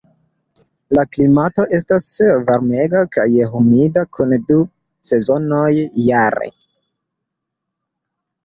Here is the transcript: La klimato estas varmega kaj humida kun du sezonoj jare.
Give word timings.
La 0.97 1.01
klimato 1.15 1.65
estas 1.79 2.07
varmega 2.47 3.01
kaj 3.17 3.27
humida 3.51 4.05
kun 4.19 4.33
du 4.53 4.57
sezonoj 5.11 5.71
jare. 6.09 6.53